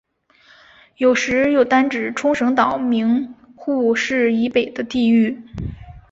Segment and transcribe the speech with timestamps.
[0.97, 5.39] 有时又单指冲绳岛名护市以北的地域。